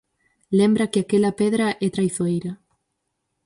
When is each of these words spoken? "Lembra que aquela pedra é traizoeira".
"Lembra 0.59 0.89
que 0.91 0.99
aquela 1.01 1.35
pedra 1.41 1.67
é 1.85 1.87
traizoeira". 1.95 2.53